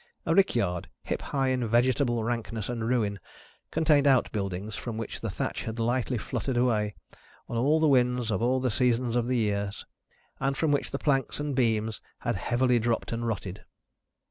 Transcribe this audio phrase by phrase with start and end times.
[0.25, 3.19] A rickyard, hip high in vegetable rankness and ruin,
[3.69, 6.95] contained outbuildings from which the thatch had lightly fluttered away,
[7.47, 9.69] on all the winds of all the seasons of the year,
[10.39, 13.63] and from which the planks and beams had heavily dropped and rotted.